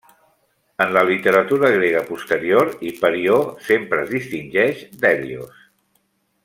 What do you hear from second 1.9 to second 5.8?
posterior Hiperió sempre es distingeix d'Hèlios.